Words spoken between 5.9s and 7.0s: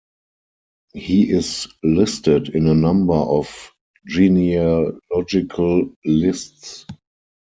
lists.